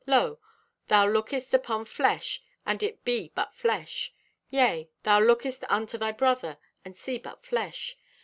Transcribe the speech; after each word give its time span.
Lo, 0.07 0.39
thou 0.87 1.07
lookest 1.07 1.53
upon 1.53 1.85
flesh 1.85 2.41
and 2.65 2.81
it 2.81 3.05
be 3.05 3.31
but 3.35 3.53
flesh. 3.53 4.11
Yea, 4.49 4.89
thou 5.03 5.19
lookest 5.19 5.63
unto 5.69 5.95
thy 5.95 6.11
brother, 6.11 6.57
and 6.83 6.97
see 6.97 7.19
but 7.19 7.45
flesh. 7.45 7.95